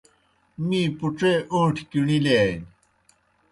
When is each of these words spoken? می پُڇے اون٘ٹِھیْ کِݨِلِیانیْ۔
می 0.67 0.81
پُڇے 0.97 1.33
اون٘ٹِھیْ 1.53 1.83
کِݨِلِیانیْ۔ 1.91 2.65